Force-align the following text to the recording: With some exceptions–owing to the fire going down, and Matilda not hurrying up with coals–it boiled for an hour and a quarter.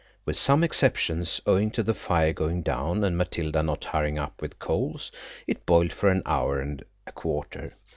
With 0.25 0.35
some 0.35 0.63
exceptions–owing 0.63 1.69
to 1.69 1.83
the 1.83 1.93
fire 1.93 2.33
going 2.33 2.63
down, 2.63 3.03
and 3.03 3.15
Matilda 3.15 3.61
not 3.61 3.85
hurrying 3.85 4.17
up 4.17 4.41
with 4.41 4.57
coals–it 4.57 5.67
boiled 5.67 5.93
for 5.93 6.09
an 6.09 6.23
hour 6.25 6.59
and 6.59 6.83
a 7.05 7.11
quarter. 7.11 7.75